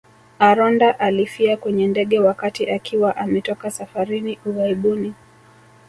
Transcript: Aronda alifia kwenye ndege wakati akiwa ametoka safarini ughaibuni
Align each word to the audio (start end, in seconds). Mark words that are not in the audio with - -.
Aronda 0.39 0.99
alifia 0.99 1.57
kwenye 1.57 1.87
ndege 1.87 2.19
wakati 2.19 2.69
akiwa 2.71 3.15
ametoka 3.17 3.71
safarini 3.71 4.39
ughaibuni 4.45 5.13